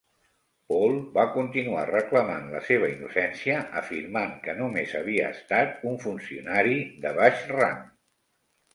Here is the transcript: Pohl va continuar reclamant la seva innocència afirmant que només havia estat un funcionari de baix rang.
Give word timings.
Pohl 0.71 0.95
va 1.17 1.25
continuar 1.35 1.83
reclamant 1.89 2.47
la 2.55 2.63
seva 2.71 2.89
innocència 2.95 3.61
afirmant 3.83 4.35
que 4.49 4.59
només 4.65 4.99
havia 5.03 5.31
estat 5.39 5.89
un 5.93 6.03
funcionari 6.09 6.79
de 7.07 7.17
baix 7.25 7.49
rang. 7.57 7.83